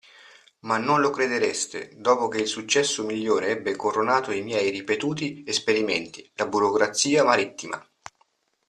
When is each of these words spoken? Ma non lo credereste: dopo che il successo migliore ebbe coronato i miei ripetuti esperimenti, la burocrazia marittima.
Ma 0.61 0.77
non 0.79 0.99
lo 0.99 1.11
credereste: 1.11 1.91
dopo 1.93 2.27
che 2.27 2.39
il 2.39 2.47
successo 2.47 3.03
migliore 3.05 3.49
ebbe 3.49 3.75
coronato 3.75 4.31
i 4.31 4.41
miei 4.41 4.71
ripetuti 4.71 5.43
esperimenti, 5.45 6.27
la 6.37 6.47
burocrazia 6.47 7.23
marittima. 7.23 7.87